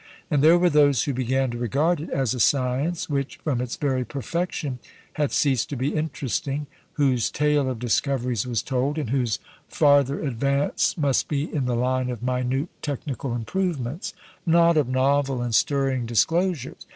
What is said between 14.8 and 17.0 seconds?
novel and stirring disclosures.